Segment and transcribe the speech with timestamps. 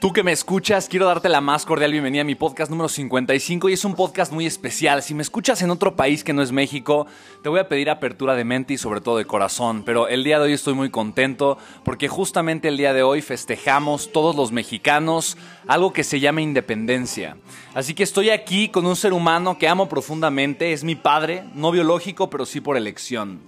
[0.00, 3.68] Tú que me escuchas, quiero darte la más cordial bienvenida a mi podcast número 55
[3.68, 5.02] y es un podcast muy especial.
[5.02, 7.08] Si me escuchas en otro país que no es México,
[7.42, 9.82] te voy a pedir apertura de mente y sobre todo de corazón.
[9.84, 14.12] Pero el día de hoy estoy muy contento porque justamente el día de hoy festejamos
[14.12, 17.36] todos los mexicanos algo que se llama independencia.
[17.74, 21.72] Así que estoy aquí con un ser humano que amo profundamente, es mi padre, no
[21.72, 23.40] biológico, pero sí por elección.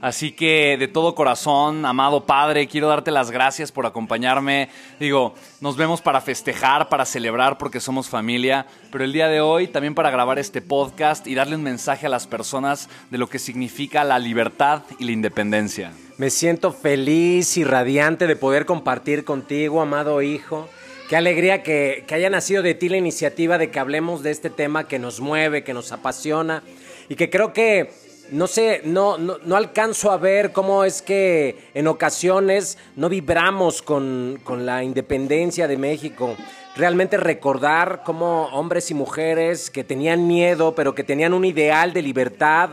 [0.00, 4.68] Así que de todo corazón, amado Padre, quiero darte las gracias por acompañarme.
[5.00, 9.66] Digo, nos vemos para festejar, para celebrar porque somos familia, pero el día de hoy
[9.66, 13.40] también para grabar este podcast y darle un mensaje a las personas de lo que
[13.40, 15.92] significa la libertad y la independencia.
[16.16, 20.68] Me siento feliz y radiante de poder compartir contigo, amado hijo.
[21.08, 24.50] Qué alegría que, que haya nacido de ti la iniciativa de que hablemos de este
[24.50, 26.62] tema que nos mueve, que nos apasiona
[27.08, 31.86] y que creo que no sé, no, no, alcanzo a ver cómo es que en
[31.86, 36.36] ocasiones no vibramos con, la independencia de México.
[36.76, 42.02] Realmente recordar cómo hombres y mujeres que tenían miedo, pero que tenían un ideal de
[42.02, 42.70] libertad,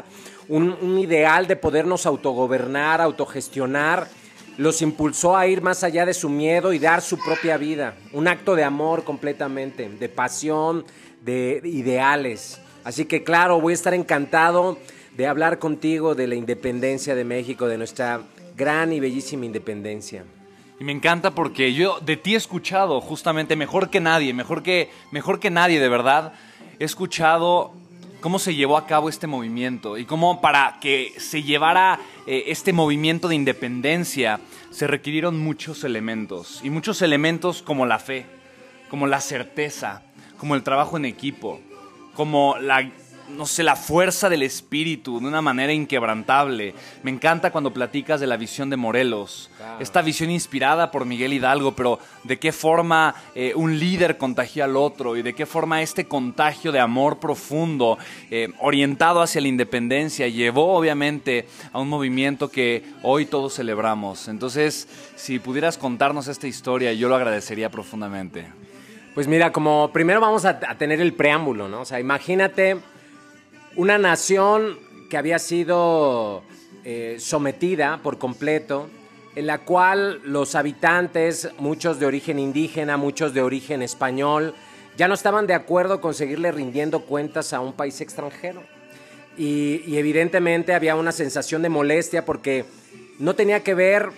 [0.47, 4.07] un, un ideal de podernos autogobernar, autogestionar,
[4.57, 7.95] los impulsó a ir más allá de su miedo y dar su propia vida.
[8.13, 10.85] Un acto de amor completamente, de pasión,
[11.21, 12.61] de ideales.
[12.83, 14.77] Así que claro, voy a estar encantado
[15.17, 18.21] de hablar contigo de la independencia de México, de nuestra
[18.55, 20.23] gran y bellísima independencia.
[20.79, 24.89] Y me encanta porque yo de ti he escuchado justamente mejor que nadie, mejor que,
[25.11, 26.33] mejor que nadie de verdad,
[26.79, 27.73] he escuchado
[28.19, 32.73] cómo se llevó a cabo este movimiento y cómo para que se llevara eh, este
[32.73, 34.39] movimiento de independencia
[34.71, 38.25] se requirieron muchos elementos y muchos elementos como la fe,
[38.89, 40.01] como la certeza,
[40.37, 41.61] como el trabajo en equipo,
[42.15, 42.91] como la
[43.29, 46.73] no sé, la fuerza del espíritu de una manera inquebrantable.
[47.03, 49.49] Me encanta cuando platicas de la visión de Morelos,
[49.79, 54.77] esta visión inspirada por Miguel Hidalgo, pero de qué forma eh, un líder contagia al
[54.77, 57.97] otro y de qué forma este contagio de amor profundo,
[58.29, 64.27] eh, orientado hacia la independencia, llevó obviamente a un movimiento que hoy todos celebramos.
[64.27, 68.47] Entonces, si pudieras contarnos esta historia, yo lo agradecería profundamente.
[69.13, 71.81] Pues mira, como primero vamos a, a tener el preámbulo, ¿no?
[71.81, 72.77] O sea, imagínate
[73.75, 76.43] una nación que había sido
[76.83, 78.89] eh, sometida por completo,
[79.35, 84.53] en la cual los habitantes, muchos de origen indígena, muchos de origen español,
[84.97, 88.63] ya no estaban de acuerdo con seguirle rindiendo cuentas a un país extranjero.
[89.37, 92.63] y evidentemente había una sensación de molestia porque
[93.19, 94.09] no tenía que ver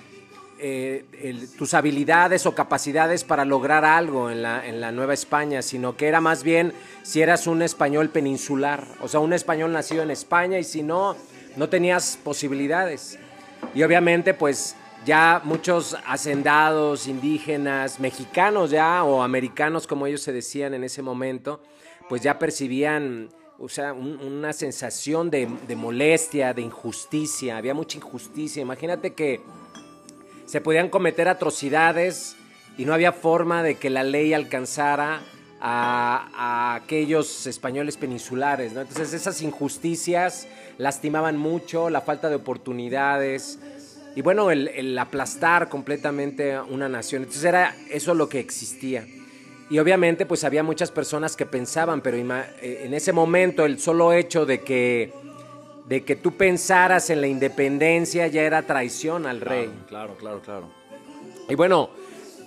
[0.59, 5.95] eh, tus habilidades o capacidades para lograr algo en la, en la Nueva España, sino
[5.95, 6.73] que era más bien
[7.03, 11.15] si eras un español peninsular, o sea, un español nacido en España y si no,
[11.55, 13.19] no tenías posibilidades.
[13.73, 14.75] Y obviamente, pues
[15.05, 21.61] ya muchos hacendados, indígenas, mexicanos ya, o americanos como ellos se decían en ese momento,
[22.09, 23.29] pues ya percibían
[23.59, 28.61] o sea, una sensación de, de, molestia, de injusticia, había mucha injusticia.
[28.61, 29.41] Imagínate que
[30.47, 32.35] se podían cometer atrocidades
[32.77, 35.21] y no había forma de que la ley alcanzara
[35.59, 38.71] a, aquellos españoles peninsulares.
[38.73, 40.47] Entonces esas injusticias
[40.77, 43.59] lastimaban mucho, la falta de oportunidades
[44.15, 47.23] y bueno, el, aplastar completamente una nación.
[47.23, 49.05] Entonces era eso lo que existía.
[49.69, 54.13] Y obviamente pues había muchas personas que pensaban, pero eh, en ese momento el solo
[54.13, 55.11] hecho de que
[55.87, 59.69] de que tú pensaras en la independencia ya era traición al rey.
[59.87, 60.69] Claro, claro, claro.
[61.49, 61.89] Y bueno,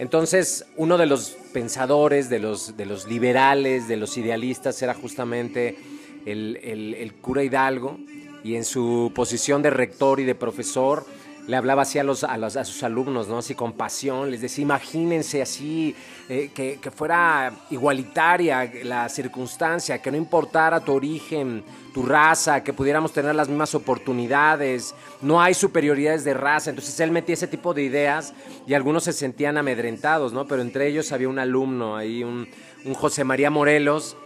[0.01, 5.77] Entonces, uno de los pensadores, de los, de los liberales, de los idealistas, era justamente
[6.25, 7.99] el, el cura Hidalgo,
[8.43, 11.05] y en su posición de rector y de profesor,
[11.50, 13.38] le hablaba así a, los, a, los, a sus alumnos, ¿no?
[13.38, 15.97] Así con pasión, les decía, imagínense así,
[16.29, 22.73] eh, que, que, fuera igualitaria la circunstancia, que no importara tu origen, tu raza, que
[22.73, 26.70] pudiéramos tener las mismas oportunidades, no hay superioridades de raza.
[26.70, 28.32] Entonces él metía ese tipo de ideas
[28.64, 30.46] y algunos se sentían amedrentados, ¿no?
[30.46, 32.46] Pero entre ellos había un alumno ahí, un,
[32.85, 34.17] un José María Morelos,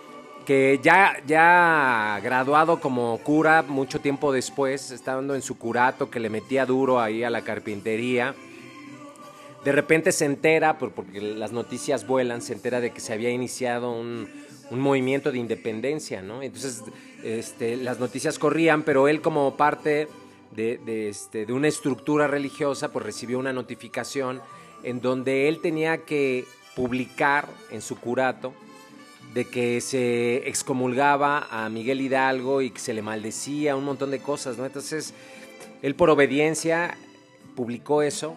[0.44, 6.30] que ya, ya graduado como cura mucho tiempo después, estando en su curato que le
[6.30, 8.34] metía duro ahí a la carpintería,
[9.64, 13.92] de repente se entera, porque las noticias vuelan, se entera de que se había iniciado
[13.92, 14.28] un,
[14.70, 16.42] un movimiento de independencia, ¿no?
[16.42, 16.82] Entonces
[17.22, 20.08] este, las noticias corrían, pero él como parte
[20.54, 24.42] de, de, este, de una estructura religiosa, pues recibió una notificación
[24.82, 26.44] en donde él tenía que
[26.76, 28.52] publicar en su curato
[29.34, 34.20] de que se excomulgaba a Miguel Hidalgo y que se le maldecía, un montón de
[34.20, 34.64] cosas, ¿no?
[34.64, 35.12] Entonces,
[35.82, 36.96] él por obediencia
[37.56, 38.36] publicó eso,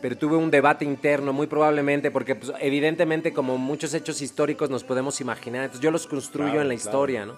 [0.00, 4.84] pero tuve un debate interno, muy probablemente, porque pues, evidentemente como muchos hechos históricos nos
[4.84, 6.88] podemos imaginar, entonces yo los construyo claro, en la claro.
[6.88, 7.34] historia, ¿no?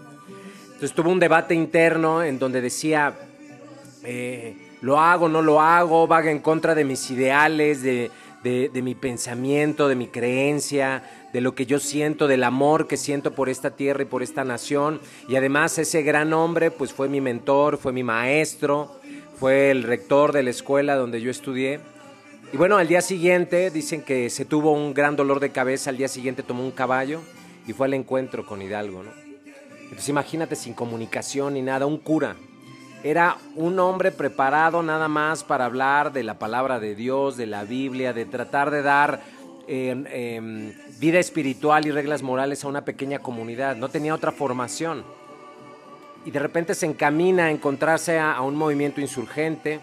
[0.66, 3.12] Entonces tuve un debate interno en donde decía,
[4.04, 8.12] eh, lo hago, no lo hago, va en contra de mis ideales, de,
[8.44, 11.02] de, de mi pensamiento, de mi creencia,
[11.32, 14.44] de lo que yo siento, del amor que siento por esta tierra y por esta
[14.44, 15.00] nación.
[15.28, 18.90] Y además ese gran hombre pues fue mi mentor, fue mi maestro,
[19.38, 21.80] fue el rector de la escuela donde yo estudié.
[22.52, 25.98] Y bueno, al día siguiente dicen que se tuvo un gran dolor de cabeza, al
[25.98, 27.20] día siguiente tomó un caballo
[27.66, 29.10] y fue al encuentro con Hidalgo, ¿no?
[29.82, 32.36] Entonces imagínate sin comunicación ni nada, un cura.
[33.04, 37.64] Era un hombre preparado nada más para hablar de la palabra de Dios, de la
[37.64, 39.20] Biblia, de tratar de dar
[39.68, 45.04] eh, eh, vida espiritual y reglas morales a una pequeña comunidad, no tenía otra formación.
[46.24, 49.80] Y de repente se encamina a encontrarse a, un movimiento insurgente.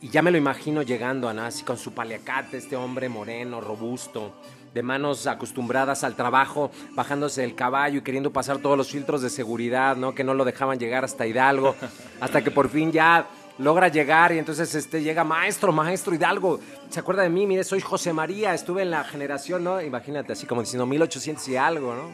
[0.00, 4.32] Y ya me lo imagino llegando a Nazi con su paliacate, este hombre moreno, robusto,
[4.74, 9.30] de manos acostumbradas al trabajo, bajándose del caballo y queriendo pasar todos los filtros de
[9.30, 10.14] seguridad, ¿no?
[10.14, 11.74] Que no lo dejaban llegar hasta Hidalgo,
[12.20, 13.26] hasta que por fin ya
[13.58, 17.46] logra llegar y entonces este, llega maestro, maestro Hidalgo, ¿se acuerda de mí?
[17.46, 19.80] Mire, soy José María, estuve en la generación, ¿no?
[19.82, 22.08] Imagínate, así como diciendo 1800 y algo, ¿no?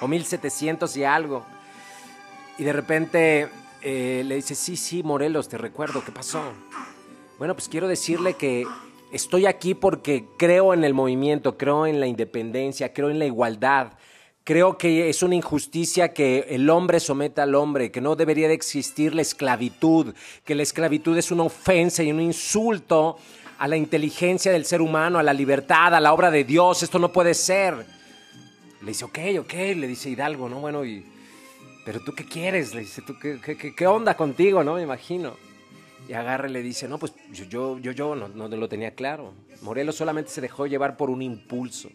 [0.00, 1.44] O 1700 y algo.
[2.58, 3.48] Y de repente
[3.82, 6.42] eh, le dice, sí, sí, Morelos, te recuerdo, ¿qué pasó?
[7.38, 8.66] Bueno, pues quiero decirle que
[9.12, 13.92] estoy aquí porque creo en el movimiento, creo en la independencia, creo en la igualdad.
[14.48, 18.54] Creo que es una injusticia que el hombre someta al hombre, que no debería de
[18.54, 23.18] existir la esclavitud, que la esclavitud es una ofensa y un insulto
[23.58, 26.82] a la inteligencia del ser humano, a la libertad, a la obra de Dios.
[26.82, 27.74] Esto no puede ser.
[28.80, 30.60] Le dice, ok, ok, le dice Hidalgo, ¿no?
[30.60, 31.04] Bueno, y,
[31.84, 32.74] pero tú qué quieres?
[32.74, 34.76] Le dice, ¿tú qué, qué, qué onda contigo, no?
[34.76, 35.36] Me imagino.
[36.08, 38.94] Y agarra y le dice, no, pues yo, yo, yo, yo no, no lo tenía
[38.94, 39.34] claro.
[39.60, 41.90] Morelos solamente se dejó llevar por un impulso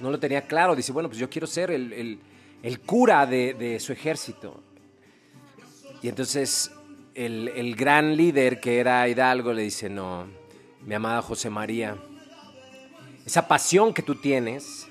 [0.00, 0.76] no lo tenía claro.
[0.76, 2.18] Dice, bueno, pues yo quiero ser el, el,
[2.62, 4.62] el cura de, de, su ejército.
[6.02, 6.70] Y entonces
[7.14, 10.26] el, el, gran líder que era Hidalgo le dice, no,
[10.84, 11.96] mi amada José María,
[13.26, 14.86] esa pasión que tú tienes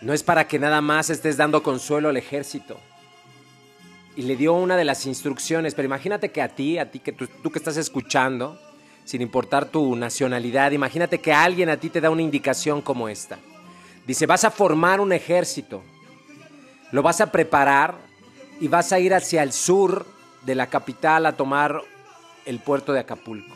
[0.00, 2.78] no es para que nada más estés dando consuelo al ejército.
[4.14, 7.12] Y le dio una de las instrucciones, pero imagínate que a ti, a ti que
[7.12, 8.60] tú, tú que estás escuchando,
[9.04, 13.38] sin importar tu nacionalidad, imagínate que alguien a ti te da una indicación como esta.
[14.06, 15.82] Dice, vas a formar un ejército,
[16.90, 17.94] lo vas a preparar
[18.60, 20.06] y vas a ir hacia el sur
[20.44, 21.80] de la capital a tomar
[22.44, 23.54] el puerto de Acapulco.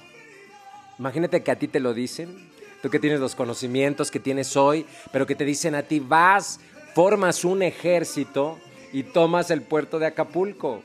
[0.98, 2.48] Imagínate que a ti te lo dicen,
[2.80, 6.60] tú que tienes los conocimientos que tienes hoy, pero que te dicen a ti, vas,
[6.94, 8.58] formas un ejército
[8.92, 10.82] y tomas el puerto de Acapulco.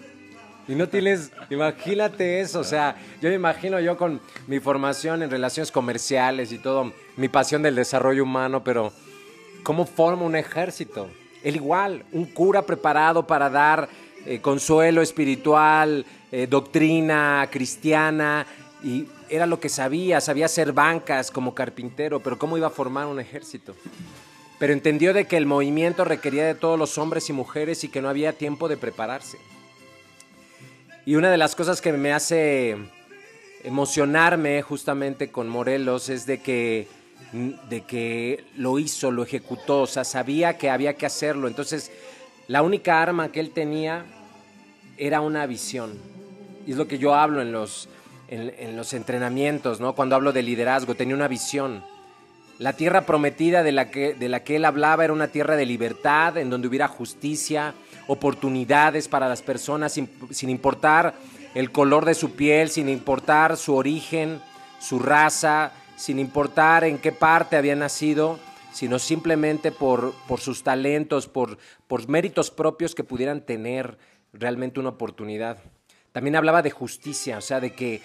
[0.68, 5.30] Y no tienes, imagínate eso, o sea, yo me imagino yo con mi formación en
[5.30, 8.92] relaciones comerciales y todo, mi pasión del desarrollo humano, pero
[9.64, 11.10] ¿Cómo forma un ejército?
[11.44, 13.90] El igual, un cura preparado para dar
[14.26, 18.46] eh, consuelo espiritual, eh, doctrina cristiana,
[18.84, 23.08] y era lo que sabía, sabía hacer bancas como carpintero, pero ¿cómo iba a formar
[23.08, 23.76] un ejército?
[24.60, 28.02] Pero entendió de que el movimiento requería de todos los hombres y mujeres y que
[28.02, 29.38] no había tiempo de prepararse.
[31.06, 32.78] Y una de las cosas que me hace
[33.64, 36.88] emocionarme justamente con Morelos es de que
[37.32, 41.48] de que lo hizo, lo ejecutó, o sea, sabía que había que hacerlo.
[41.48, 41.92] Entonces,
[42.48, 44.06] la única arma que él tenía
[44.98, 45.98] era una visión.
[46.68, 47.88] Y es lo que yo hablo en los,
[48.28, 49.96] en, los entrenamientos, ¿no?
[49.96, 51.84] Cuando hablo de liderazgo, tenía una visión.
[52.60, 55.66] La tierra prometida de la, que, de la que él hablaba era una tierra de
[55.66, 57.74] libertad, en donde hubiera justicia,
[58.08, 61.16] oportunidades para las personas sin, sin importar
[61.56, 64.40] el color de su piel, sin importar su origen,
[64.80, 68.40] su raza, sin importar en qué parte había nacido,
[68.74, 74.00] sino simplemente por, por sus talentos, por, por méritos propios que pudieran tener
[74.34, 75.60] realmente una oportunidad.
[76.12, 78.02] También hablaba de justicia, o sea, de que,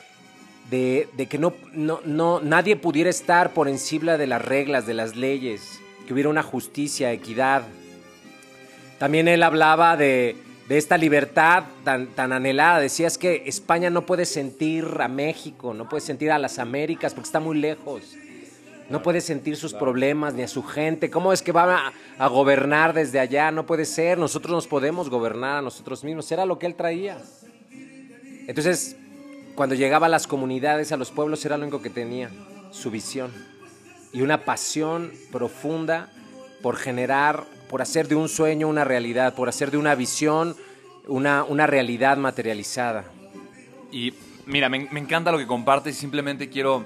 [0.68, 4.92] de, de que no, no, no, nadie pudiera estar por encima de las reglas, de
[4.92, 7.62] las leyes, que hubiera una justicia, equidad.
[8.98, 10.36] También él hablaba de,
[10.68, 12.80] de esta libertad tan, tan anhelada.
[12.80, 17.14] Decía es que España no puede sentir a México, no puede sentir a las Américas
[17.14, 18.16] porque está muy lejos.
[18.88, 21.10] No puede sentir sus problemas ni a su gente.
[21.10, 23.50] ¿Cómo es que va a, a, gobernar desde allá?
[23.50, 24.16] No puede ser.
[24.16, 26.30] Nosotros nos podemos gobernar a nosotros mismos.
[26.30, 27.18] Era lo que él traía.
[28.46, 28.96] Entonces,
[29.56, 32.30] cuando llegaba a las comunidades, a los pueblos, era lo único que tenía,
[32.70, 33.32] su visión.
[34.12, 36.08] Y una pasión profunda
[36.62, 40.56] por generar, por hacer de un sueño una realidad, por hacer de una visión
[41.06, 43.04] una, una realidad materializada.
[43.92, 44.12] Y
[44.46, 46.84] mira, me, encanta lo que compartes simplemente quiero,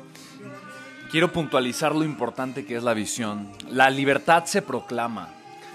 [1.11, 3.51] quiero puntualizar lo importante que es la visión.
[3.69, 5.35] La libertad se proclama.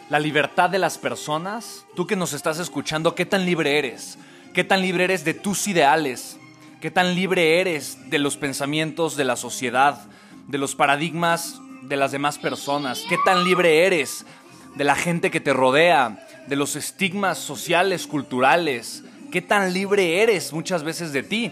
[0.10, 4.20] La libertad de las personas, tú que nos estás escuchando, ¿qué tan libre eres?
[4.54, 6.38] ¿Qué tan libre eres de tus ideales?
[6.80, 10.06] ¿Qué tan libre eres de los pensamientos de la sociedad,
[10.48, 13.02] de los paradigmas de las demás personas?
[13.10, 14.26] ¿Qué tan libre eres
[14.76, 19.04] de la gente que te rodea, de los estigmas sociales, culturales?
[19.32, 21.52] ¿Qué tan libre eres muchas veces de ti?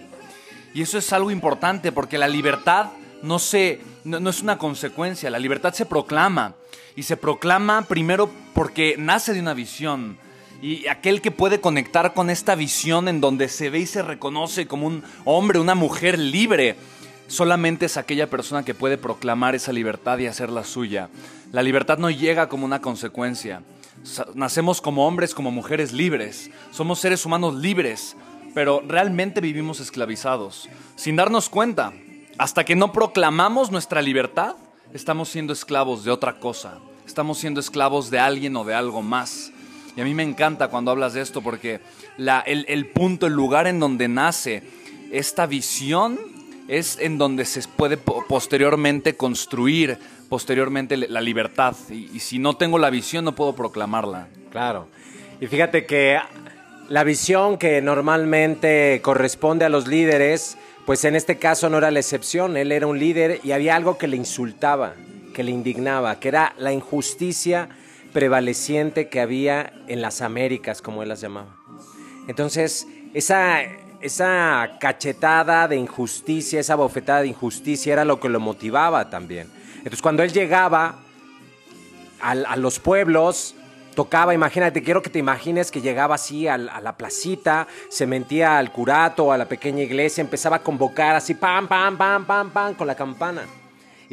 [0.73, 2.87] Y eso es algo importante porque la libertad
[3.21, 6.55] no, se, no, es una consecuencia, la libertad se proclama.
[6.95, 10.17] Y se proclama primero porque nace de una visión,
[10.63, 14.65] y aquel que puede conectar con esta visión en donde se ve y se reconoce
[14.65, 16.77] como un hombre, una mujer libre,
[17.27, 21.09] solamente es aquella persona que puede proclamar esa libertad y hacerla suya.
[21.53, 23.61] La libertad no llega como una consecuencia.
[24.33, 26.49] Nacemos como hombres, como mujeres libres.
[26.71, 28.17] Somos seres humanos libres,
[28.55, 31.93] pero realmente vivimos esclavizados, sin darnos cuenta.
[32.39, 34.55] Hasta que no proclamamos nuestra libertad,
[34.93, 36.79] estamos siendo esclavos de otra cosa.
[37.05, 39.51] Estamos siendo esclavos de alguien o de algo más.
[39.95, 41.81] Y a mí me encanta cuando hablas de esto porque
[42.17, 44.63] el, el, punto, el lugar en donde nace
[45.11, 46.17] esta visión
[46.67, 51.75] es en donde se puede posteriormente construir, posteriormente la libertad.
[51.89, 54.27] Y, si no tengo la visión no puedo proclamarla.
[54.51, 54.87] Claro.
[55.39, 56.19] Y fíjate que
[56.89, 61.99] la visión que normalmente corresponde a los líderes, pues en este caso no era la
[61.99, 62.57] excepción.
[62.57, 64.93] Él era un líder y había algo que le insultaba,
[65.33, 67.69] que le indignaba, que era la injusticia
[68.13, 71.57] prevaleciente que había en las Américas, como él las llamaba.
[72.27, 73.61] Entonces, esa,
[74.01, 79.49] esa cachetada de injusticia, esa bofetada de injusticia era lo que lo motivaba también.
[79.83, 80.99] Entonces, cuando él llegaba
[82.21, 83.55] a, a los pueblos,
[83.93, 88.57] tocaba, imagínate, quiero que te imagines que llegaba así a, a, la placita, se mentía
[88.57, 92.73] al curato, a la pequeña iglesia, empezaba a convocar así, pam, pam, pam, pam, pam,
[92.75, 93.43] con la campana.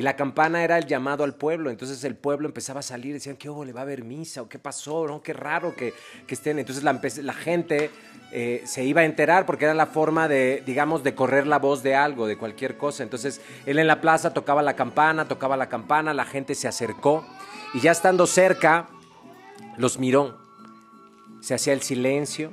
[0.00, 1.68] Y la campana era el llamado al pueblo.
[1.68, 3.12] Entonces el pueblo empezaba a salir.
[3.12, 3.66] Decían, ¿qué hubo?
[3.66, 4.40] ¿Le va a haber misa?
[4.40, 5.06] ¿O qué pasó?
[5.06, 5.20] ¿No?
[5.20, 5.92] Qué raro que,
[6.26, 6.58] que estén.
[6.58, 7.90] Entonces la, la gente
[8.32, 11.82] eh, se iba a enterar porque era la forma de, digamos, de correr la voz
[11.82, 13.02] de algo, de cualquier cosa.
[13.02, 17.26] Entonces él en la plaza tocaba la campana, tocaba la campana, la gente se acercó.
[17.74, 18.88] Y ya estando cerca,
[19.76, 20.38] los miró.
[21.42, 22.52] Se hacía el silencio.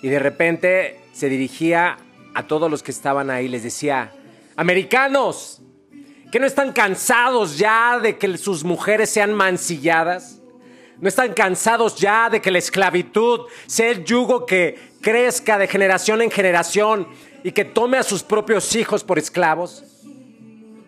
[0.00, 1.98] Y de repente se dirigía
[2.32, 3.46] a todos los que estaban ahí.
[3.46, 4.14] Les decía,
[4.56, 5.60] americanos
[6.30, 10.40] ¿Que no están cansados ya de que sus mujeres sean mancilladas?
[10.98, 16.22] ¿No están cansados ya de que la esclavitud sea el yugo que crezca de generación
[16.22, 17.06] en generación
[17.44, 19.84] y que tome a sus propios hijos por esclavos?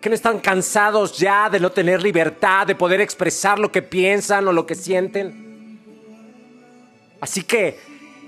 [0.01, 4.47] ¿Que no están cansados ya de no tener libertad, de poder expresar lo que piensan
[4.47, 5.79] o lo que sienten?
[7.21, 7.79] Así que,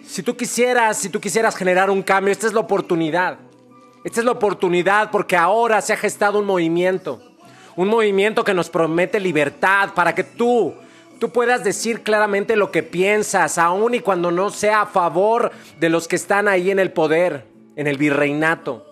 [0.05, 3.37] si tú quisieras, si tú quisieras generar un cambio, esta es la oportunidad.
[4.03, 7.21] Esta es la oportunidad porque ahora se ha gestado un movimiento,
[7.75, 10.73] un movimiento que nos promete libertad para que tú,
[11.19, 15.89] tú puedas decir claramente lo que piensas, aun y cuando no sea a favor de
[15.89, 18.87] los que están ahí en el poder, en el virreinato.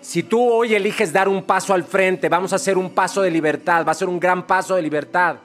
[0.00, 3.30] Si tú hoy eliges dar un paso al frente, vamos a hacer un paso de
[3.30, 5.36] libertad, va a ser un gran paso de libertad.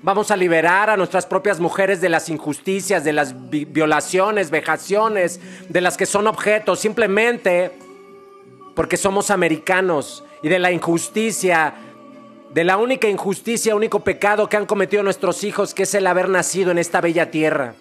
[0.00, 5.40] Vamos a liberar a nuestras propias mujeres de las injusticias, de las vi violaciones, vejaciones,
[5.68, 6.80] de las que son objetos.
[6.80, 7.72] Simplemente
[8.78, 11.74] porque somos americanos y de la injusticia,
[12.54, 16.28] de la única injusticia, único pecado que han cometido nuestros hijos, que es el haber
[16.28, 17.74] nacido en esta bella tierra.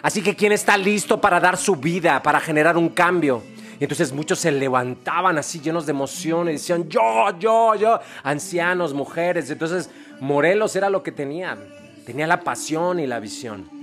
[0.00, 3.42] Así que ¿quién está listo para dar su vida, para generar un cambio?
[3.80, 8.94] Y entonces muchos se levantaban así llenos de emoción y decían, yo, yo, yo, ancianos,
[8.94, 9.50] mujeres.
[9.50, 11.58] Entonces Morelos era lo que tenía,
[12.06, 13.73] tenía la pasión y la visión.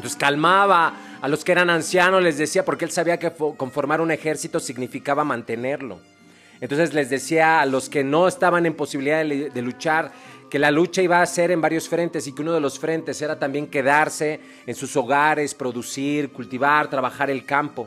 [0.00, 4.10] Entonces calmaba a los que eran ancianos, les decía, porque él sabía que conformar un
[4.10, 6.00] ejército significaba mantenerlo.
[6.62, 10.10] Entonces les decía a los que no estaban en posibilidad de, luchar
[10.48, 13.20] que la lucha iba a ser en varios frentes y que uno de los frentes
[13.20, 17.86] era también quedarse en sus hogares, producir, cultivar, trabajar el campo.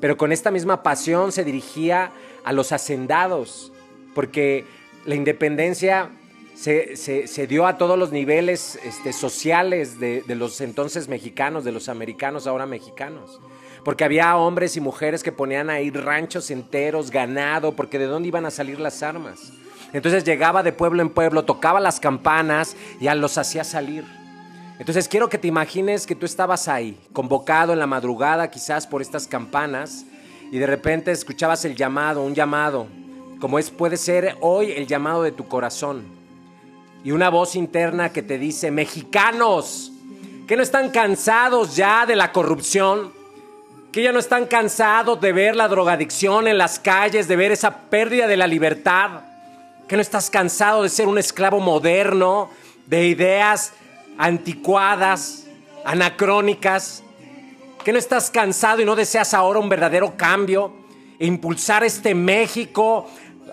[0.00, 2.10] Pero con esta misma pasión se dirigía
[2.42, 3.70] a los hacendados,
[4.12, 4.64] porque
[5.06, 6.10] la independencia
[6.54, 12.46] se, dio a todos los niveles este, sociales de, los entonces mexicanos, de los americanos
[12.46, 13.40] ahora mexicanos.
[13.84, 18.46] Porque había hombres y mujeres que ponían ahí ranchos enteros, ganado, porque de dónde iban
[18.46, 19.52] a salir las armas.
[19.92, 24.04] Entonces llegaba de pueblo en pueblo, tocaba las campanas y ya los hacía salir.
[24.78, 29.02] Entonces quiero que te imagines que tú estabas ahí, convocado en la madrugada quizás por
[29.02, 30.04] estas campanas,
[30.50, 32.86] y de repente escuchabas el llamado, un llamado,
[33.40, 36.13] como es puede ser hoy el llamado de tu corazón
[37.04, 39.92] y una voz interna que te dice, mexicanos,
[40.48, 43.12] que no están cansados ya de la corrupción,
[43.92, 47.76] que ya no están cansados de ver la drogadicción en las calles, de ver esa
[47.90, 49.20] pérdida de la libertad,
[49.86, 52.48] que no estás cansado de ser un esclavo moderno,
[52.86, 53.74] de ideas
[54.16, 55.46] anticuadas,
[55.84, 57.02] anacrónicas,
[57.84, 60.72] que no estás cansado y no deseas ahora un verdadero cambio,
[61.18, 63.08] e impulsar este México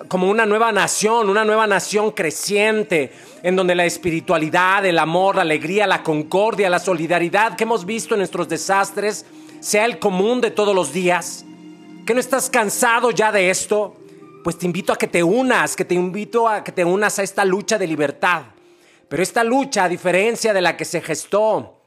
[0.08, 3.12] como una nueva nación, una nueva nación creciente,
[3.44, 8.14] en donde la espiritualidad, el amor, la alegría, la concordia, la solidaridad que hemos visto
[8.14, 9.26] en nuestros desastres
[9.60, 11.46] sea el común de todos los días.
[12.06, 13.96] ¿Que no estás cansado ya de esto?
[14.44, 17.24] Pues te invito a que te unas, que te invito a que te unas a
[17.24, 18.44] esta lucha de libertad.
[19.08, 21.82] Pero esta lucha, a diferencia de la que se gestó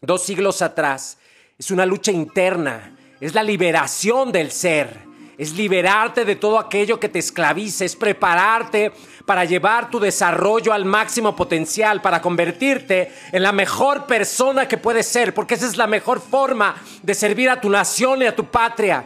[0.00, 1.18] dos siglos atrás,
[1.58, 7.08] es una lucha interna, es la liberación del ser es liberarte de todo aquello que
[7.08, 8.92] te esclavice, es prepararte
[9.24, 15.06] para llevar tu desarrollo al máximo potencial, para convertirte en la mejor persona que puedes
[15.06, 18.46] ser, porque esa es la mejor forma de servir a tu nación y a tu
[18.46, 19.04] patria,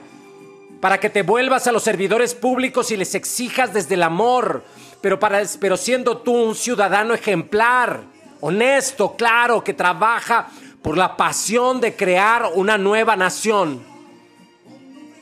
[0.81, 4.65] para que te vuelvas a los servidores públicos y les exijas desde el amor,
[5.01, 8.01] pero, para, pero siendo tú un ciudadano ejemplar,
[8.41, 10.49] honesto, claro, que trabaja
[10.83, 13.96] por la pasión de crear una nueva nación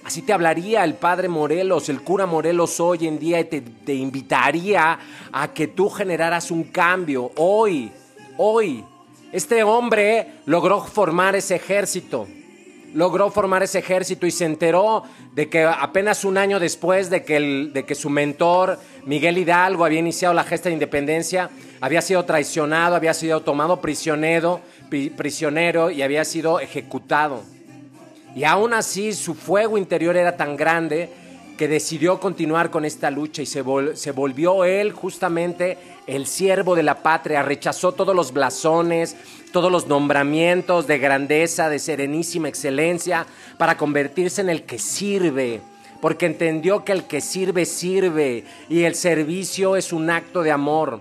[0.05, 4.99] Así te hablaría el padre Morelos, el cura Morelos hoy en día y te, invitaría
[5.33, 7.91] a que tú generaras un cambio hoy,
[8.37, 8.85] hoy.
[9.33, 12.29] Este hombre logró formar ese ejército,
[12.93, 17.71] logró formar ese ejército y se enteró de que apenas un año después de que,
[17.73, 21.49] de que su mentor Miguel Hidalgo había iniciado la gesta de independencia,
[21.81, 24.61] había sido traicionado, había sido tomado prisionero,
[25.17, 27.54] prisionero y había sido ejecutado.
[28.35, 31.11] Y aún así su fuego interior era tan grande
[31.57, 37.03] que decidió continuar con esta lucha y se, volvió él justamente el siervo de la
[37.03, 39.17] patria, rechazó todos los blasones,
[39.53, 45.61] todos los nombramientos de grandeza, de serenísima excelencia, para convertirse en el que sirve,
[46.01, 51.01] porque entendió que el que sirve sirve y el servicio es un acto de amor.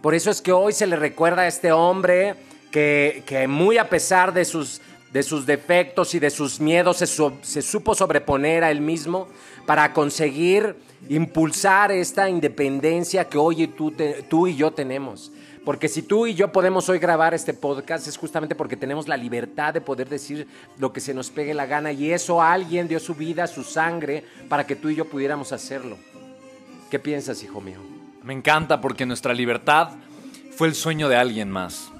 [0.00, 2.36] Por eso es que hoy se le recuerda a este hombre
[2.70, 4.80] que, muy a pesar de sus
[5.12, 9.28] de sus defectos y de sus miedos, se, supo sobreponer a él mismo
[9.66, 10.76] para conseguir
[11.08, 13.94] impulsar esta independencia que hoy tú,
[14.28, 15.32] tú y yo tenemos.
[15.64, 19.16] Porque si tú y yo podemos hoy grabar este podcast es justamente porque tenemos la
[19.16, 20.46] libertad de poder decir
[20.78, 24.24] lo que se nos pegue la gana y eso alguien dio su vida, su sangre,
[24.48, 25.98] para que tú y yo pudiéramos hacerlo.
[26.90, 27.80] ¿Qué piensas, hijo mío?
[28.22, 29.90] Me encanta porque nuestra libertad
[30.56, 31.92] fue el sueño de alguien más.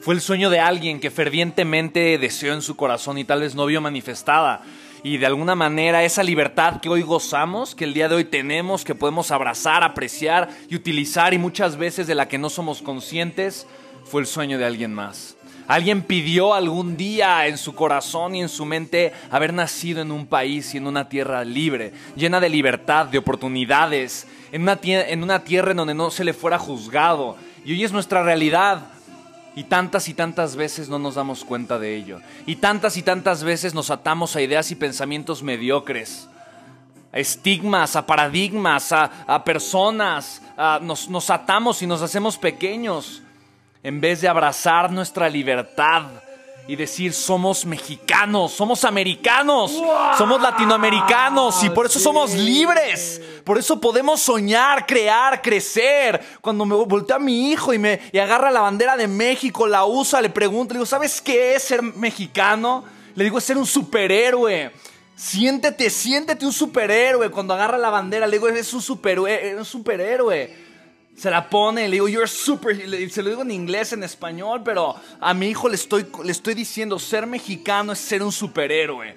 [0.00, 3.66] Fue el sueño de alguien que fervientemente deseó en su corazón y tal vez no
[3.66, 4.62] vio manifestada.
[5.02, 8.82] Y de alguna manera esa libertad que hoy gozamos, que el día de hoy tenemos,
[8.82, 13.66] que podemos abrazar, apreciar y utilizar y muchas veces de la que no somos conscientes,
[14.04, 15.36] fue el sueño de alguien más.
[15.68, 20.26] Alguien pidió algún día en su corazón y en su mente haber nacido en un
[20.26, 25.44] país y en una tierra libre, llena de libertad, de oportunidades, en una, en una
[25.44, 27.36] tierra en donde no se le fuera juzgado.
[27.66, 28.99] Y hoy es nuestra realidad.
[29.60, 32.22] Y tantas y tantas veces no nos damos cuenta de ello.
[32.46, 36.26] Y tantas y tantas veces nos atamos a ideas y pensamientos mediocres,
[37.12, 40.40] a estigmas, a paradigmas, a, personas.
[40.80, 43.22] nos, nos atamos y nos hacemos pequeños
[43.82, 46.04] en vez de abrazar nuestra libertad
[46.66, 49.72] y decir somos mexicanos, somos americanos,
[50.16, 53.20] somos latinoamericanos y por eso somos libres.
[53.44, 56.20] Por eso podemos soñar, crear, crecer.
[56.40, 60.20] Cuando me volteo a mi hijo y me agarra la bandera de México, la usa,
[60.20, 62.84] le pregunto, le digo, ¿sabes qué es ser mexicano?
[63.14, 64.70] Le digo, es ser un superhéroe.
[65.16, 67.30] Siéntete, siéntete un superhéroe.
[67.30, 70.69] Cuando agarra la bandera, le digo, es un superhéroe, un superhéroe.
[71.20, 72.74] Se la pone, le digo, you're super.
[73.10, 76.54] Se lo digo en inglés, en español, pero a mi hijo le estoy, le estoy
[76.54, 79.14] diciendo, ser mexicano es ser un superhéroe.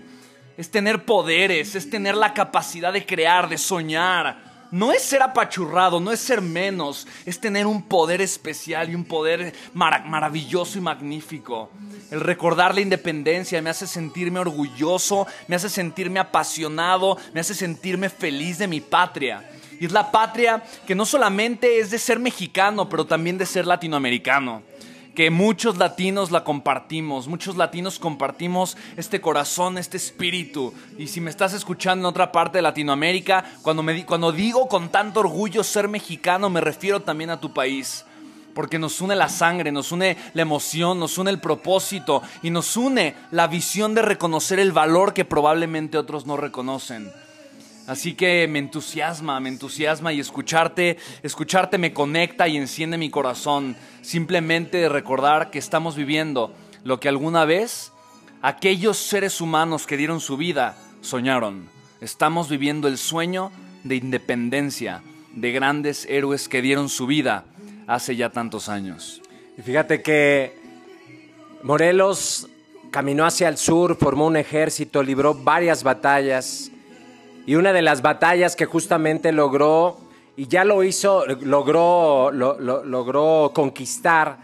[0.57, 5.99] Es tener poderes, es tener la capacidad de crear, de soñar no es ser apachurrado,
[5.99, 11.69] no es ser menos, es tener un poder especial y un poder maravilloso y magnífico.
[12.09, 18.09] El recordar la independencia me hace sentirme orgulloso, me hace sentirme apasionado, me hace sentirme
[18.09, 19.47] feliz de mi patria.
[19.83, 23.67] Y es la patria que no solamente es de ser mexicano, pero también de ser
[23.67, 24.63] latinoamericano
[25.13, 30.73] que muchos latinos la compartimos, muchos latinos compartimos este corazón, este espíritu.
[30.97, 34.87] Y si me estás escuchando en otra parte de Latinoamérica, cuando, me, cuando digo con
[34.87, 38.05] tanto orgullo ser mexicano, me refiero también a tu país.
[38.55, 42.77] Porque nos une la sangre, nos une la emoción, nos une el propósito y nos
[42.77, 47.11] une la visión de reconocer el valor que probablemente otros no reconocen.
[47.85, 53.75] Así que me entusiasma, me entusiasma y escucharte, escucharte me conecta y enciende mi corazón.
[54.01, 56.53] Simplemente de recordar que estamos viviendo
[56.85, 57.91] lo que alguna vez
[58.41, 61.69] aquellos seres humanos que dieron su vida soñaron.
[61.99, 63.51] Estamos viviendo el sueño
[63.83, 65.01] de independencia
[65.33, 67.43] de grandes héroes que dieron su vida
[67.87, 69.21] hace ya tantos años.
[69.57, 70.57] Y fíjate que
[71.63, 72.47] Morelos
[72.91, 76.71] caminó hacia el sur, formó un ejército, libró varias batallas
[77.45, 79.97] y una de las batallas que justamente logró,
[80.35, 84.37] y ya lo hizo, logró, logró conquistar,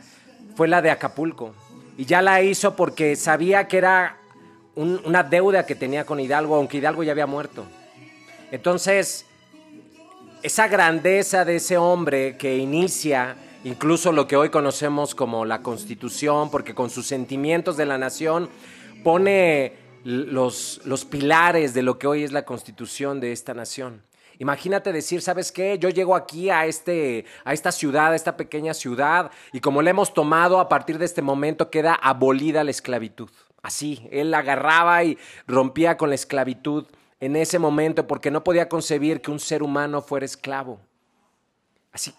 [0.55, 1.53] fue la de Acapulco.
[1.97, 4.17] Y ya la hizo porque sabía que era
[4.75, 7.65] una deuda que tenía con Hidalgo, aunque Hidalgo ya había muerto.
[8.51, 9.25] Entonces,
[10.43, 16.49] esa grandeza de ese hombre que inicia incluso lo que hoy conocemos como la constitución,
[16.49, 18.49] porque con sus sentimientos de la nación
[19.03, 24.03] pone los, los pilares de lo que hoy es la constitución de esta nación.
[24.39, 25.77] Imagínate decir, ¿sabes qué?
[25.79, 29.89] Yo llego aquí a, este, a esta ciudad, a esta pequeña ciudad, y como la
[29.89, 33.29] hemos tomado, a partir de este momento queda abolida la esclavitud.
[33.61, 36.85] Así, él agarraba y rompía con la esclavitud
[37.19, 40.79] en ese momento porque no podía concebir que un ser humano fuera esclavo.
[41.91, 42.13] Así,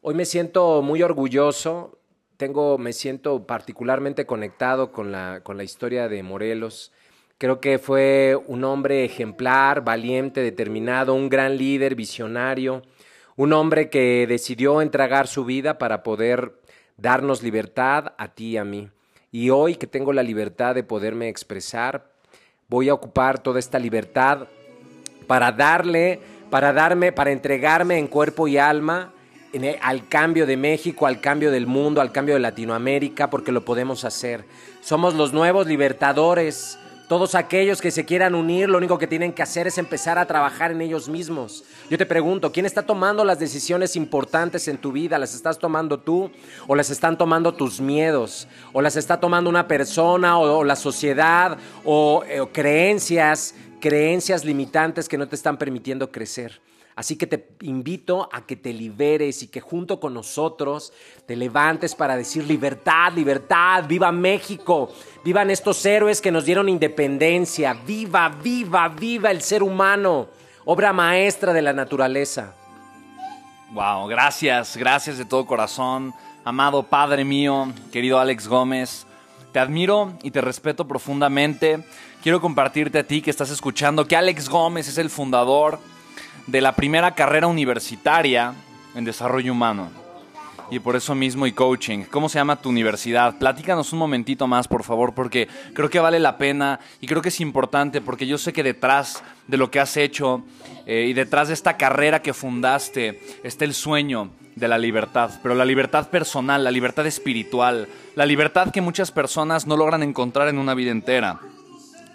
[0.00, 1.98] hoy me siento muy orgulloso,
[2.36, 6.92] tengo, me siento particularmente conectado con la, con la historia de Morelos
[7.38, 12.82] Creo que fue un hombre ejemplar, valiente, determinado, un gran líder, visionario,
[13.36, 16.60] un hombre que decidió entregar su vida para poder
[16.96, 18.88] darnos libertad a ti y a mí.
[19.32, 22.12] Y hoy que tengo la libertad de poderme expresar,
[22.68, 24.46] voy a ocupar toda esta libertad
[25.26, 26.20] para darle,
[26.50, 29.12] para darme, para entregarme en cuerpo y alma
[29.82, 34.04] al cambio de México, al cambio del mundo, al cambio de Latinoamérica, porque lo podemos
[34.04, 34.44] hacer.
[34.80, 39.42] Somos los nuevos libertadores todos aquellos que se quieran unir, lo único que tienen que
[39.42, 41.64] hacer es empezar a trabajar en ellos mismos.
[41.90, 45.18] Yo te pregunto, ¿quién está tomando las decisiones importantes en tu vida?
[45.18, 46.30] ¿Las estás tomando tú
[46.66, 48.48] o las están tomando tus miedos?
[48.72, 55.18] ¿O las está tomando una persona o, la sociedad o eh, creencias, creencias limitantes que
[55.18, 56.60] no te están permitiendo crecer?
[56.96, 60.92] Así que te invito a que te liberes y que junto con nosotros
[61.26, 64.92] te levantes para decir libertad, libertad, viva México,
[65.24, 70.28] vivan estos héroes que nos dieron independencia, viva, viva, viva el ser humano,
[70.64, 72.54] obra maestra de la naturaleza.
[73.72, 79.04] Wow, gracias, gracias de todo corazón, amado Padre mío, querido Alex Gómez.
[79.50, 81.84] Te admiro y te respeto profundamente.
[82.22, 85.80] Quiero compartirte a ti que estás escuchando que Alex Gómez es el fundador
[86.46, 88.54] de la primera carrera universitaria
[88.94, 89.90] en desarrollo humano.
[90.70, 92.04] Y por eso mismo y coaching.
[92.10, 93.38] ¿Cómo se llama tu universidad?
[93.38, 97.28] Platícanos un momentito más, por favor, porque creo que vale la pena y creo que
[97.28, 100.42] es importante porque yo sé que detrás de lo que has hecho
[100.86, 105.54] eh, y detrás de esta carrera que fundaste está el sueño de la libertad, pero
[105.54, 110.58] la libertad personal, la libertad espiritual, la libertad que muchas personas no logran encontrar en
[110.58, 111.40] una vida entera.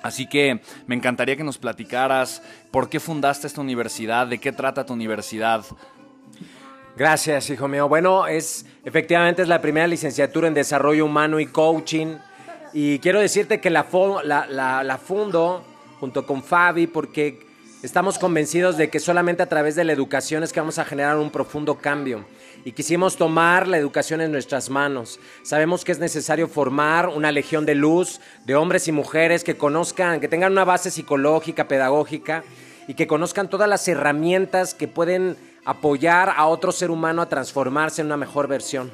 [0.01, 4.85] Así que me encantaría que nos platicaras por qué fundaste esta universidad, de qué trata
[4.85, 5.65] tu universidad.
[6.95, 7.88] Gracias, hijo mío.
[7.88, 12.17] Bueno, es efectivamente es la primera licenciatura en desarrollo humano y coaching.
[12.73, 13.85] Y quiero decirte que la,
[14.23, 15.63] la, fundo
[15.99, 17.45] junto con Fabi porque
[17.83, 21.17] estamos convencidos de que solamente a través de la educación es que vamos a generar
[21.17, 22.25] un profundo cambio
[22.65, 25.19] y quisimos tomar la educación en nuestras manos.
[25.43, 30.19] Sabemos que es necesario formar una legión de luz de hombres y mujeres que conozcan,
[30.19, 32.43] que tengan una base psicológica, pedagógica
[32.88, 38.02] y que conozcan todas las herramientas que pueden apoyar a otro ser humano a transformarse
[38.02, 38.91] en una mejor versión.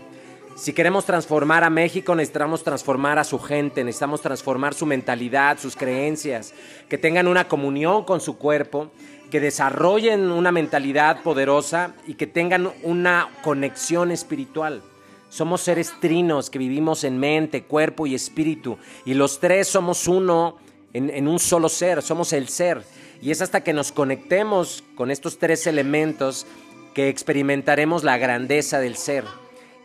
[0.55, 5.75] Si queremos transformar a México, necesitamos transformar a su gente, necesitamos transformar su mentalidad, sus
[5.75, 6.53] creencias,
[6.87, 8.89] que tengan una comunión con su cuerpo,
[9.29, 14.81] que desarrollen una mentalidad poderosa y que tengan una conexión espiritual.
[15.29, 18.77] Somos seres trinos que vivimos en mente, cuerpo y espíritu.
[19.03, 20.57] Y los tres somos uno
[20.93, 22.83] en, un solo ser, somos el ser.
[23.21, 26.45] Y es hasta que nos conectemos con estos tres elementos
[26.93, 29.25] que experimentaremos la grandeza del ser.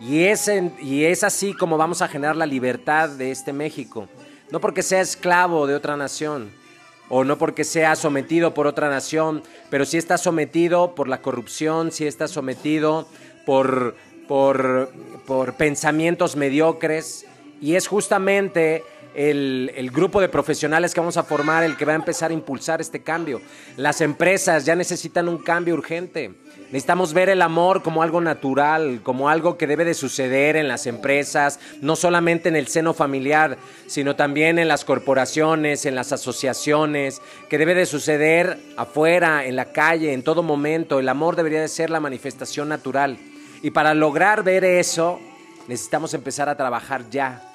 [0.00, 0.48] Y es,
[0.80, 4.08] y es así como vamos a generar la libertad de este México.
[4.52, 6.50] No porque sea esclavo de otra nación,
[7.10, 11.92] o no porque sea sometido por otra nación, pero si está sometido por la corrupción,
[11.92, 13.06] si está sometido
[13.44, 13.94] por
[14.30, 14.92] por,
[15.26, 17.26] por pensamientos mediocres
[17.60, 21.96] y es justamente el, grupo de profesionales que vamos a formar el que va a
[21.96, 23.40] empezar a impulsar este cambio.
[23.76, 26.34] Las empresas ya necesitan un cambio urgente.
[26.66, 30.86] Necesitamos ver el amor como algo natural, como algo que debe de suceder en las
[30.86, 37.20] empresas, no solamente en el seno familiar, sino también en las corporaciones, en las asociaciones,
[37.48, 41.00] que debe de suceder afuera, en la calle, en todo momento.
[41.00, 43.18] El amor debería de ser la manifestación natural.
[43.62, 45.20] Y para lograr ver eso,
[45.66, 47.49] necesitamos empezar a trabajar ya.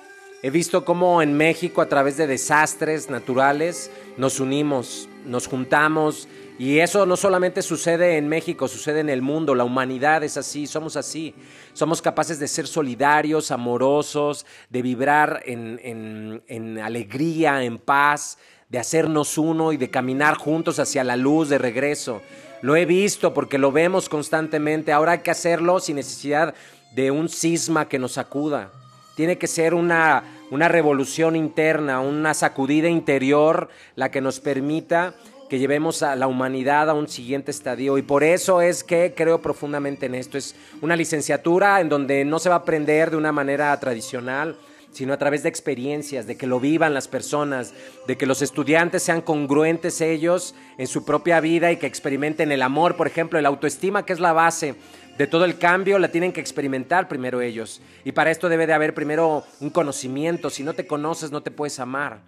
[0.46, 6.28] He visto cómo en México a través de desastres naturales nos unimos, nos juntamos
[6.60, 10.68] y eso no solamente sucede en México, sucede en el mundo, la humanidad es así,
[10.68, 11.34] somos así.
[11.74, 18.38] Somos capaces de ser solidarios, amorosos, de vibrar en, alegría, en paz,
[18.70, 22.22] de hacernos uno y de caminar juntos hacia la luz de regreso.
[22.62, 24.94] Lo he visto porque lo vemos constantemente.
[24.94, 26.54] Ahora hay que hacerlo sin necesidad
[26.94, 28.70] de un cisma que nos sacuda.
[29.16, 35.16] Tiene que ser una, una revolución interna, una sacudida interior la que nos permita
[35.50, 37.98] que llevemos a la humanidad a un siguiente estadio.
[37.98, 40.38] Y por eso es que creo profundamente en esto.
[40.38, 44.58] Es una licenciatura en donde no se va a aprender de una manera tradicional,
[44.92, 47.74] sino a través de experiencias, de que lo vivan las personas,
[48.08, 52.62] de que los estudiantes sean congruentes ellos en su propia vida y que experimenten el
[52.62, 54.76] amor, por ejemplo, el autoestima, que es la base
[55.17, 57.82] de todo el cambio, la tienen que experimentar primero ellos.
[58.04, 60.49] Y para esto debe de haber primero un conocimiento.
[60.49, 62.19] Si no te conoces, no te puedes amar.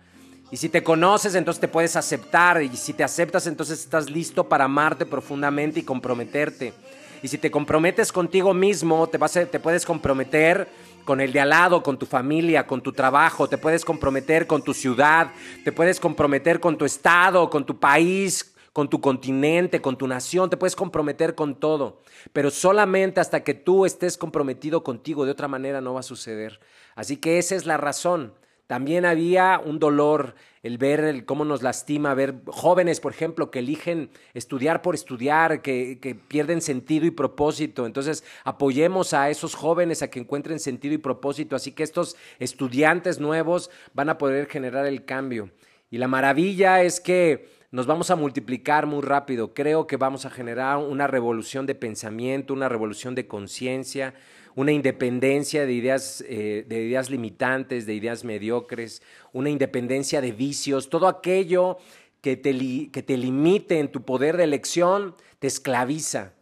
[0.50, 2.62] Y si te conoces, entonces te puedes aceptar.
[2.62, 6.74] Y si te aceptas, entonces estás listo para amarte profundamente y comprometerte.
[7.22, 10.68] Y si te comprometes contigo mismo, te, vas te puedes comprometer
[11.04, 14.62] con el de al lado, con tu familia, con tu trabajo, te puedes comprometer con
[14.62, 15.32] tu ciudad,
[15.64, 20.52] te puedes comprometer con tu estado, con tu país, con tu continente, con tu nación,
[20.52, 22.00] te puedes comprometer con todo,
[22.32, 26.60] pero solamente hasta que tú estés comprometido contigo, de otra manera no va a suceder.
[26.94, 28.36] Así que esa es la razón.
[28.68, 34.12] También había un dolor, el ver cómo nos lastima, ver jóvenes, por ejemplo, que eligen
[34.36, 37.88] estudiar por estudiar, que, pierden sentido y propósito.
[37.88, 41.56] Entonces, apoyemos a esos jóvenes a que encuentren sentido y propósito.
[41.56, 45.50] Así que estos estudiantes nuevos van a poder generar el cambio.
[45.90, 49.54] Y la maravilla es que nos vamos a multiplicar muy rápido.
[49.54, 54.16] Creo que vamos a generar una revolución de pensamiento, una revolución de conciencia
[54.56, 60.90] una independencia de ideas, eh, de ideas limitantes, de ideas mediocres, una independencia de vicios,
[60.90, 61.78] todo aquello
[62.22, 66.34] que te, que te limite en tu poder de elección te esclaviza.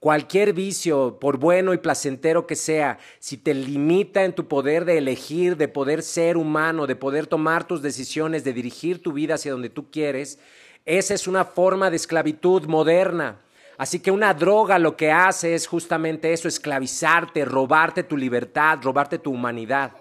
[0.00, 4.98] Cualquier vicio, por bueno y placentero que sea, si te limita en tu poder de
[4.98, 9.52] elegir, de poder ser humano, de poder tomar tus decisiones, de dirigir tu vida hacia
[9.52, 10.38] donde tú quieres,
[10.86, 13.40] esa es una forma de esclavitud moderna.
[13.76, 19.18] Así que una droga lo que hace es justamente eso, esclavizarte, robarte tu libertad, robarte
[19.18, 19.92] tu humanidad,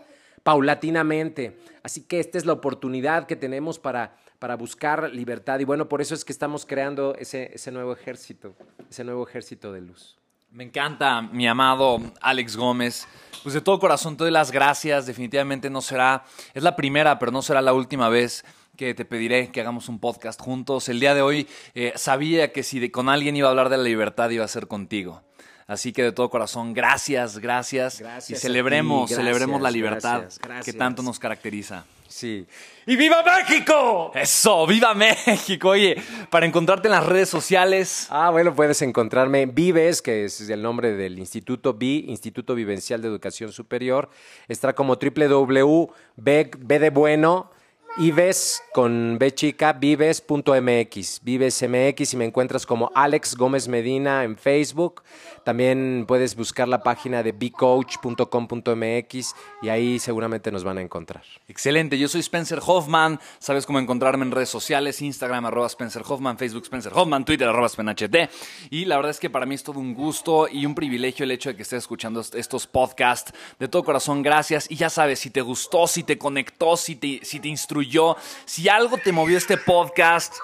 [0.43, 1.57] paulatinamente.
[1.83, 5.59] Así que esta es la oportunidad que tenemos para, para buscar libertad.
[5.59, 8.55] Y bueno, por eso es que estamos creando ese, ese nuevo ejército,
[8.89, 10.17] ese nuevo ejército de luz.
[10.51, 13.07] Me encanta, mi amado Alex Gómez.
[13.43, 15.05] Pues de todo corazón te doy las gracias.
[15.05, 18.45] Definitivamente no será, es la primera, pero no será la última vez
[18.75, 20.89] que te pediré que hagamos un podcast juntos.
[20.89, 23.83] El día de hoy eh, sabía que si con alguien iba a hablar de la
[23.83, 25.21] libertad iba a ser contigo.
[25.67, 28.03] Así que de todo corazón, gracias, gracias.
[28.29, 30.25] y celebremos, celebremos la libertad
[30.63, 31.85] que tanto nos caracteriza.
[32.07, 32.45] Sí.
[32.85, 34.11] ¡Y viva México!
[34.13, 35.69] Eso, viva México.
[35.69, 35.97] Oye,
[36.29, 38.05] para encontrarte en las redes sociales.
[38.11, 43.01] Ah, bueno, puedes encontrarme en Vives, que es el nombre del Instituto VI, Instituto Vivencial
[43.01, 44.09] de Educación Superior.
[44.47, 47.49] Está como www.b de bueno
[47.97, 55.01] Vives con B chica, vives.mx, vivesmx y me encuentras como Alex Gómez Medina en Facebook.
[55.45, 61.23] También puedes buscar la página de bcoach.com.mx y ahí seguramente nos van a encontrar.
[61.47, 66.37] Excelente, yo soy Spencer Hoffman, sabes cómo encontrarme en redes sociales, Instagram arroba Spencer Hoffman,
[66.37, 68.29] Facebook Spencer Hoffman, Twitter arroba SpenHT.
[68.71, 71.31] Y la verdad es que para mí es todo un gusto y un privilegio el
[71.31, 73.31] hecho de que estés escuchando estos podcasts.
[73.57, 74.69] De todo corazón, gracias.
[74.69, 78.17] Y ya sabes, si te gustó, si te conectó, si te instruyó, yo.
[78.45, 80.35] Si algo te movió este podcast,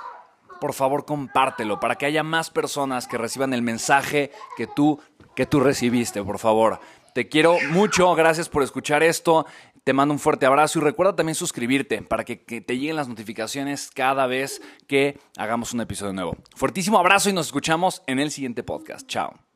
[0.59, 5.01] por favor compártelo para que haya más personas que reciban el mensaje que tú,
[5.35, 6.79] que tú recibiste, por favor.
[7.13, 9.45] Te quiero mucho, gracias por escuchar esto.
[9.83, 13.07] Te mando un fuerte abrazo y recuerda también suscribirte para que, que, te lleguen las
[13.07, 16.37] notificaciones cada vez que hagamos un episodio nuevo.
[16.55, 19.07] Fuertísimo abrazo y nos escuchamos en el siguiente podcast.
[19.07, 19.50] Chao.